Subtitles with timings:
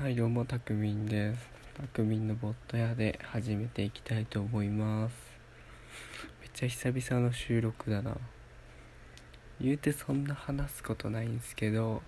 [0.00, 1.48] はいどうもたくみんです。
[1.76, 5.12] たくみんのボット屋で始めていきたいと思います。
[6.40, 8.16] めっちゃ久々の収録だな。
[9.60, 12.02] 言うてそんな話すことないんすけど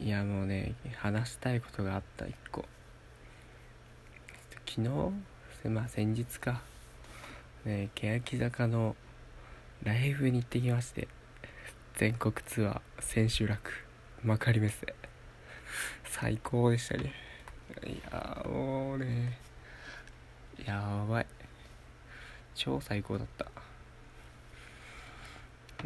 [0.00, 2.64] いやもうね話したいことがあった一個。
[4.66, 6.62] 昨日まあ先日か。
[7.64, 8.96] ね欅坂の
[9.84, 11.06] ライブに行ってきまして
[11.94, 13.70] 全国ツアー千秋楽
[14.24, 15.01] 幕張メッセ。
[16.12, 17.10] 最高でしたね。
[17.86, 19.38] いやもうね
[20.66, 21.26] やばい。
[22.54, 23.46] 超最高だった。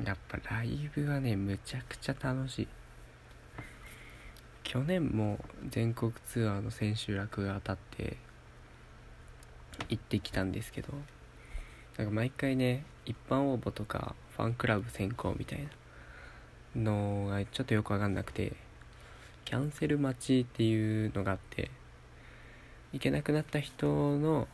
[0.05, 2.69] やっぱライブはねむちゃくちゃ楽しい。
[4.65, 5.39] 去年も
[5.71, 8.17] 全国ツアーの千秋楽が当たって
[9.89, 10.93] 行ってきたんですけど
[11.99, 15.61] なんか毎回ね一般応募とかファンクラブ選考みたい
[16.75, 18.66] なのがちょっとよくわかんなくて
[19.47, 21.71] キャンセル待ちっていうのがあって
[22.93, 24.49] 行けなくなった人の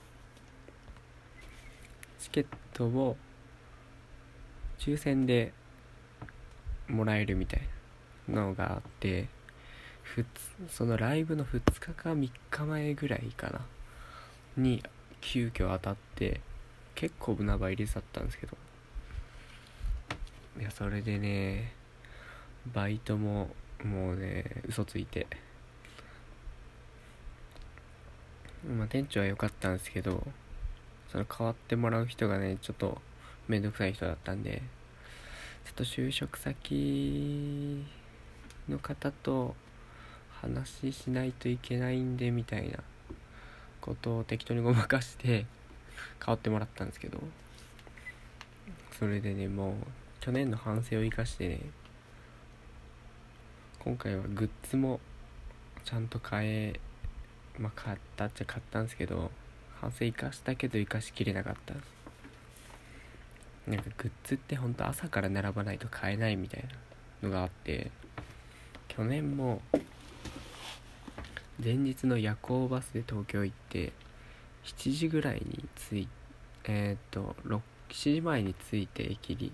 [2.20, 3.16] チケットを
[4.78, 5.54] 抽選で
[6.88, 7.62] もらえるみたい
[8.28, 9.28] なのがあって
[10.02, 10.26] ふ
[10.68, 13.62] そのライブの2日か3日前ぐらいかな
[14.56, 14.82] に
[15.22, 16.42] 急遽当たって
[16.94, 18.56] 結構船場入り去ったんですけど。
[20.60, 21.72] いやそれでね
[22.74, 23.48] バイトも
[23.84, 25.26] もうね嘘ついて。
[28.76, 30.24] まあ店長は良かったんですけど
[31.10, 33.00] その代わってもらう人がねちょっと
[33.48, 34.62] めんどくさい人だったんで
[35.64, 37.84] ちょっと就職先
[38.68, 39.56] の方と
[40.30, 42.78] 話しないといけないんでみたいな
[43.80, 45.44] ことを適当にごまかして
[46.20, 47.18] 代わってもらったんですけど。
[49.02, 49.74] それでねもう
[50.20, 51.60] 去年の反省を生かしてね
[53.84, 55.00] 今回はグッズも
[55.84, 56.80] ちゃんと買え
[57.58, 59.32] まあ買ったっちゃ買ったんですけど
[59.80, 61.74] 反省生かしたけど生かしきれなかった。
[63.68, 66.64] なんかグッズってほんと朝から並ばないと買えないみたい
[67.22, 67.90] なのがあって
[68.86, 69.62] 去年も
[71.62, 73.92] 前日の夜行バスで東京行って
[74.64, 76.08] 7時ぐらいに着い
[76.64, 79.52] えっ、ー、と7時前に着いて駅に。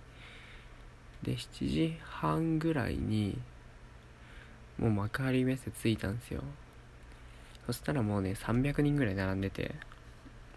[1.23, 3.39] で7時半ぐらいに
[4.79, 6.43] もう幕張メッセ着いたんですよ。
[7.67, 9.75] そしたらもうね300人ぐらい並んでて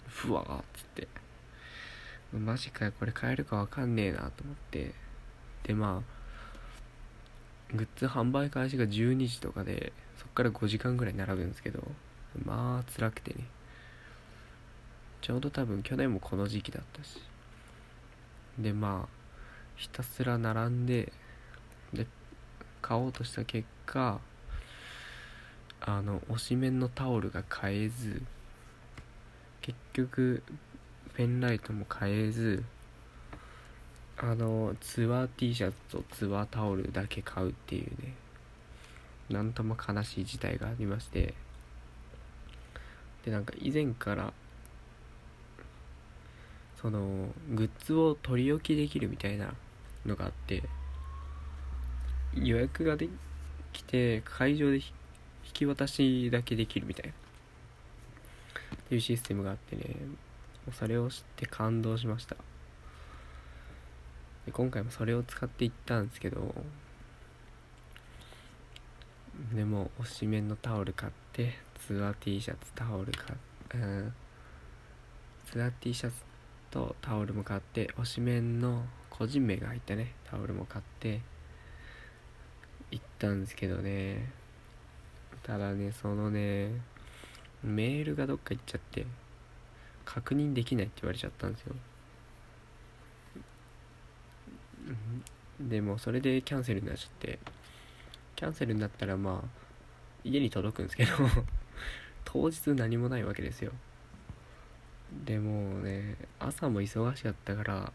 [0.07, 1.07] ふわーっつって。
[2.33, 4.93] マジかよこれ買えるかわかんねえなと思って。
[5.63, 11.83] でまあグッズ販売開始が12時とかでそっから5時間ぐらい並ぶんですけど
[12.45, 13.45] まあ辛くてね。
[15.21, 17.21] ちょうど多分去年もこの時期だったし。
[18.57, 19.21] でまあ
[19.75, 21.11] ひたすら並んでで
[22.91, 24.19] 買おうとした結果
[25.79, 28.22] あの推しメンのタオルが買えず
[29.62, 30.44] 結局
[31.13, 32.66] ペンライトも買えず
[34.18, 38.13] あのツアー T シャツとツアータオルだけ買うっていうね
[39.29, 41.34] なんとも悲しい事態がありまして。
[43.23, 44.34] でなんか以前から
[46.81, 49.53] そのグッズを取り置きできるみたいな
[50.06, 50.63] のがあって
[52.33, 53.09] 予約がで
[53.73, 54.83] きて会場で引
[55.53, 57.11] き渡しだけできるみたいな。
[57.11, 59.95] っていうシステムがあってね。
[60.73, 62.35] それを知って感動しました。
[64.45, 66.53] で今回もそれを使っていったんですけど。
[69.53, 71.55] でも推しメンのタオル買って
[71.87, 73.29] ツアー T シャツタオル買っ
[73.69, 74.13] てうん。
[75.51, 76.15] ツアー T シャツ
[76.69, 80.13] とタオルも買って推しメンの個人名が入ったね。
[80.29, 81.21] タオルも買って。
[82.91, 84.29] 行ったんですけどね。
[85.44, 86.72] ただねそのね
[87.63, 89.06] メールがどっか行っちゃって
[90.06, 91.75] 確認できないって言われちゃったんですよ。
[95.59, 97.40] でもそれでキャンセルになっちゃって
[98.35, 99.62] キャンセルになったらまあ
[100.23, 101.11] 家に届くんですけど
[102.26, 103.72] 当日何もないわけですよ。
[105.26, 107.94] でもね朝も忙しかったから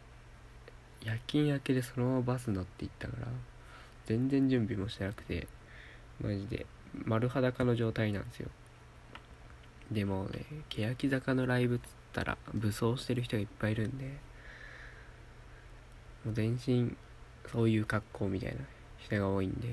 [1.03, 3.29] 夜勤明けでそのままバス乗って行ったから
[4.07, 5.47] 全然準備もしてなくて
[6.21, 6.67] マジで。
[7.05, 8.49] 丸裸の状態なんですよ。
[9.91, 14.05] でもね欅坂のライブっつったら武装してる人がいっぱいいるんで
[16.25, 16.97] もう全身
[17.53, 18.63] そういう格好みたいな
[18.99, 19.69] 人が多いんで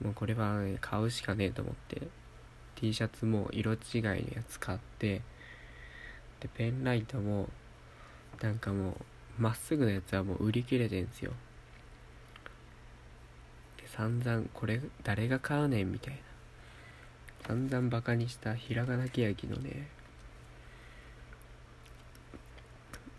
[0.00, 2.02] もうこれは、ね、買うしかねえと思って
[2.76, 5.22] T シャツも色違いのやつ買って
[6.38, 7.48] でペンライトも
[8.40, 8.94] なんかもう
[9.42, 11.32] まっすぐのやつはもう売り切れてんすよ。
[13.94, 16.28] 散々これ誰が買うねんみたいな。
[17.46, 19.88] 散々バカにしたひらがなけやきのね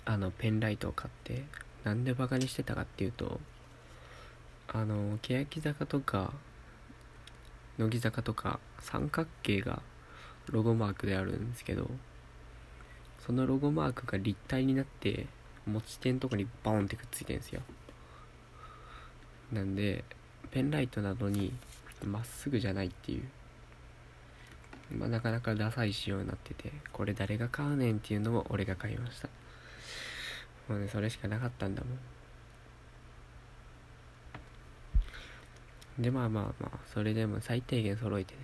[0.06, 1.44] あのペンライトを買って
[1.84, 3.40] なんでバカにしてたかっていうと
[4.68, 6.34] あの欅坂とか
[7.80, 9.82] 乃木坂とか三角形が
[10.48, 11.90] ロゴマークであるんですけど
[13.26, 15.26] そのロゴマークが立体になって
[15.66, 17.62] 持ち手のとこにバーンってくっついてるんですよ。
[19.52, 20.04] なんで
[20.52, 21.54] ペンライトなどに
[22.04, 23.24] まっすぐじゃないっていう。
[24.98, 29.30] まあなかなかダサい仕様になっててこれ誰が買うねんっていうのも俺が買いました。
[30.68, 31.88] もうねそれしかなかったんだも
[36.00, 36.02] ん。
[36.02, 38.40] でまあまあまあそれでも最低限揃えてね。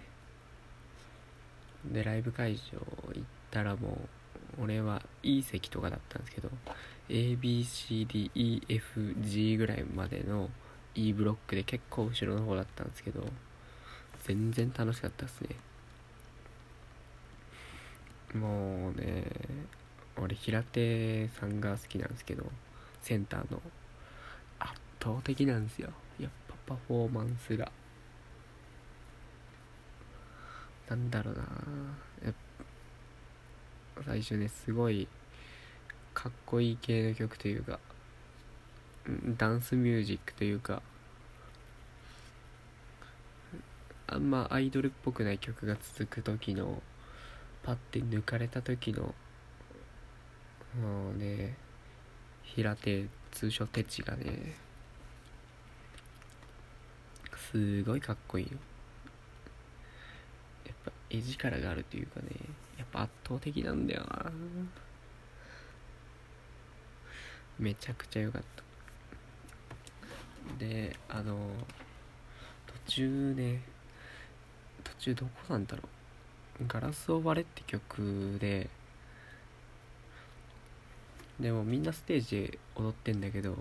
[1.93, 2.61] でライブ会場
[3.13, 3.99] 行ったらも
[4.59, 6.49] う俺はいい席とかだったんですけど
[7.09, 8.27] ABCDEFG
[9.57, 10.49] ぐらいまでの
[10.95, 13.21] E ブロックで結構後ろの方だったんですけど
[14.23, 15.55] 全然楽しかったっすね。
[18.33, 19.25] もうね
[20.17, 22.45] 俺平手さんが好きなんですけど
[23.01, 23.61] センターの。
[24.59, 25.89] 圧倒的なんですよ。
[26.19, 27.71] やっぱパフォーマンスが。
[30.89, 31.43] なんだろうな。
[34.05, 35.07] 最初ねすごい
[36.13, 37.79] かっこいい系の曲というか
[39.37, 40.81] ダンスミュージックというか
[44.07, 46.81] あんまアイドルっぽくない曲が続く時の
[47.63, 49.13] パッて抜かれた時の
[50.81, 51.55] もうね
[52.43, 54.55] 平手通称テチがね。
[57.51, 58.51] すごいかっこいいよ。
[60.65, 62.27] やっぱ絵力があるというかね
[62.77, 64.31] やっぱ圧倒的なんだよな。
[67.57, 68.63] めちゃくちゃ良かった。
[70.57, 71.35] であの
[72.85, 73.61] 途中ね
[74.83, 75.83] 途中どこなんだろ
[76.61, 78.69] う「ガラスを割れ」って曲で。
[81.39, 83.57] でもみんなステージで踊ってんだけど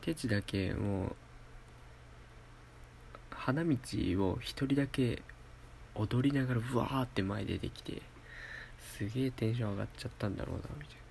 [0.00, 1.16] テチだけもう
[3.30, 3.76] 花道
[4.26, 5.22] を一人だけ
[5.94, 8.02] 踊りながらうわーって前出てきて
[8.96, 11.02] すげえテンション上がっちゃったんだろうなみたいな。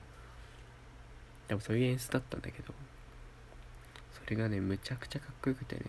[1.47, 2.74] でもそういう演出だったんだけど。
[4.23, 5.81] それがねむちゃくちゃかっこよくてね。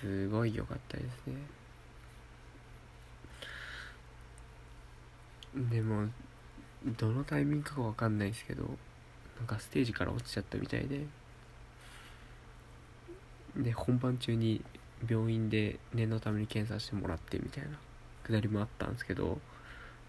[0.00, 1.34] すごい良かったですね。
[5.70, 6.08] でも
[6.98, 8.62] どのタイミングかわかんないですけど
[9.38, 11.06] なんかステージから落ちちゃったみたいで。
[13.56, 14.62] で本番中に
[15.08, 17.78] 病院で念のために検査してもらってみたいな
[18.22, 19.38] くだりもあったんですけどなん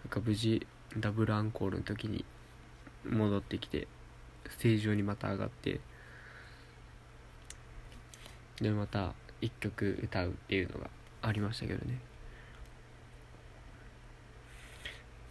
[0.10, 0.68] か無事
[0.98, 2.26] ダブルアンコールの時に
[3.10, 3.88] 戻ってきて
[4.58, 5.80] ステージ上にまた上がって
[8.60, 10.90] でまた一曲歌うっていうのが
[11.22, 12.00] ありましたけどね。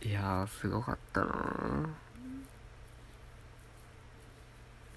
[0.03, 1.89] いやすごかったな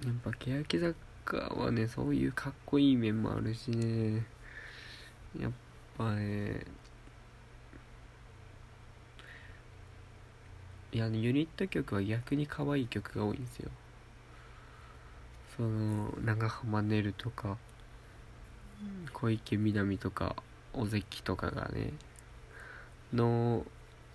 [0.03, 0.79] やっぱ欅
[1.25, 4.23] 坂はねそういうかっこいい面もあるしね。
[5.39, 5.51] やっ
[5.97, 6.65] ぱね
[10.91, 13.71] いやユニット曲は逆に可愛い曲が多いんですよ。
[15.59, 17.57] その長濱ねるとか
[19.11, 20.37] 小池みなみとか
[20.71, 21.91] 尾関とかがね
[23.13, 23.65] の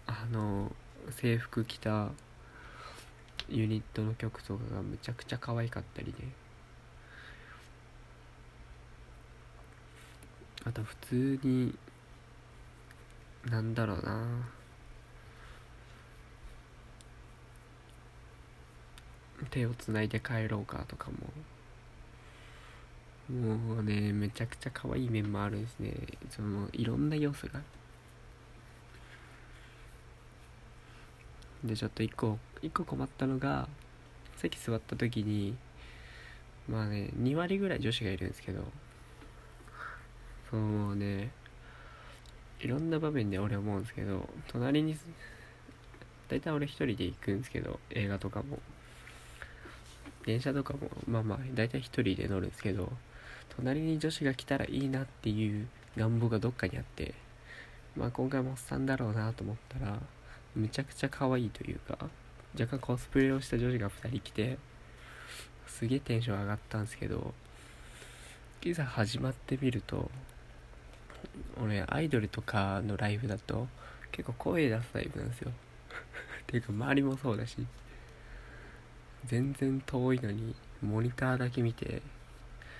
[0.06, 0.72] あの
[1.10, 2.08] 制服着た
[3.50, 6.32] ユニットの曲とかがむちゃくちゃ可愛かったりね。
[10.64, 11.74] あと普通に
[13.50, 14.48] なんだろうな。
[19.50, 21.16] 手をつないで帰ろうかとかも。
[23.30, 25.94] もうねめちゃくちゃ可愛い面もあるんですね。
[26.30, 27.60] そのいろんな要素が。
[31.64, 33.68] でちょっと一個一個困ったのが
[34.36, 35.56] 席座った時に
[36.68, 38.62] まあね2割ぐらい女子がいるんですけど
[40.50, 41.30] そうね
[42.60, 44.96] いろんな場面で俺思うんですけど隣に
[46.28, 48.58] 大体俺一人で行くんですけど映画とかも。
[50.26, 52.90] 電車とかもまあまあ大体一人で乗るんですけど
[53.56, 57.14] 隣に女子が来たらいいなっていう願望がどっかにあって
[57.96, 59.98] まあ今回もおっさんだろうなと思ったら
[60.54, 61.98] むちゃくちゃ可愛いというか
[62.58, 64.58] 若干コスプレをした女子が2人来て
[65.66, 67.34] すげえテンション上がったんですけど
[68.62, 70.10] いざ始まってみると
[71.62, 73.68] 俺アイドルとかのライブだと
[74.12, 75.50] 結構声出すタイプなんですよ。
[75.50, 75.52] っ
[76.46, 77.56] ていうか周りもそうだし。
[79.26, 82.02] 全然遠いのにモニターだけ見て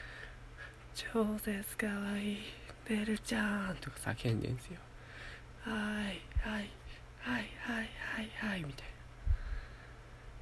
[0.95, 2.39] 「超絶かわいい」っ
[2.89, 4.79] 「ベルちゃん!」とか叫んでんすよ
[5.63, 6.71] 「はいはい
[7.21, 8.95] はいはいはいはい」みたいな。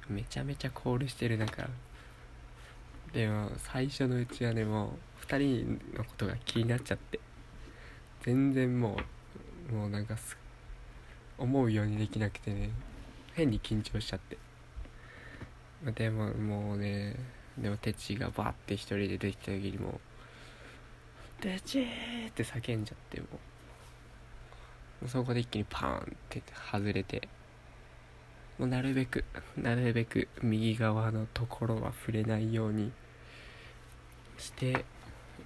[0.09, 1.69] めちゃめちゃコールしてる中
[3.13, 7.19] でも最初のうちはねもう2人のことが気になっちゃって。
[8.23, 8.97] 全然も
[9.69, 10.37] うもうなんかす
[11.37, 12.69] 思うようにできなくてね
[13.33, 14.37] 変に緊張しちゃって
[15.91, 17.15] でももうね
[17.57, 19.99] でもテチがバッて一人で出てきた時にもう
[21.41, 23.27] 「テチー!」って叫んじゃっても
[25.03, 27.27] うそこで一気にパーンって外れて
[28.57, 29.25] もうなるべく
[29.57, 32.91] なるべく右側のところは触れないように
[34.37, 34.85] して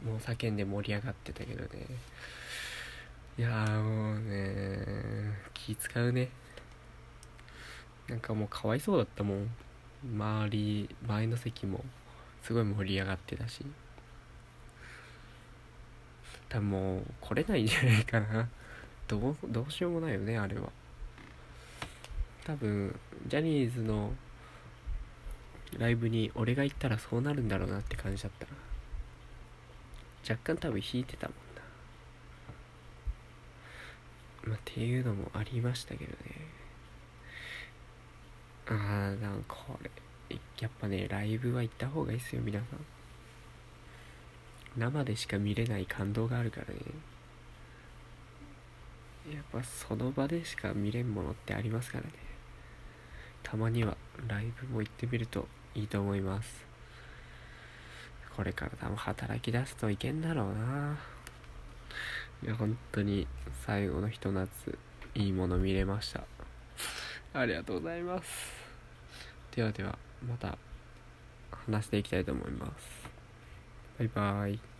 [0.05, 1.85] もう叫んで盛り上がってたけどね
[3.37, 3.49] いや
[3.81, 4.79] もうね
[5.53, 6.29] 気使うね
[8.07, 9.49] なんかもうかわいそうだったもん
[10.03, 11.83] 周り前の席も
[12.43, 13.65] すごい盛り上がってたし。
[16.49, 18.47] 多分もう来れないんじゃないかな。
[19.07, 20.69] どうどうしようもないよねあれは。
[22.45, 24.13] 多分ジャニーズの
[25.77, 28.47] ライブに俺が行ったらそうなるんだろうなって感じだった
[30.31, 31.35] 若干多分弾いてたもん
[34.45, 34.51] な。
[34.51, 36.17] まあっていうのもありましたけどね。
[38.69, 38.75] ああ
[39.23, 39.89] なんかこれ
[40.59, 42.79] やっぱねライブは行った方がいいっすよ皆さん。
[44.77, 46.79] 生でしか見れない感動があるからね。
[49.33, 52.11] やっぱその場でしか見れんものってありますからね。
[53.43, 53.97] たまには
[54.27, 56.65] ライブも行ってみるといいと思います。
[58.35, 60.97] これから多分働き出すといけんだろうな。
[62.43, 63.27] いや本当に
[63.65, 64.77] 最後のひと夏
[65.15, 66.23] いいもの見れました。
[67.33, 68.56] ありがとうございます。
[69.57, 69.97] ではでは
[70.29, 70.55] また
[71.65, 73.09] 話していきたいと思います。
[73.97, 74.76] バイバーイ。